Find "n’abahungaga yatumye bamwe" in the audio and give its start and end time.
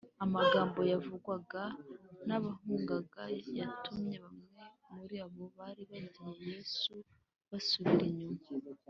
2.27-4.57